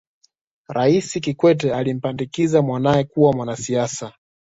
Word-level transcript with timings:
raisi 0.67 1.19
kikwete 1.19 1.73
alimpandikiza 1.73 2.61
mwanae 2.61 3.03
kuwa 3.03 3.33
mwanasiasa 3.33 4.13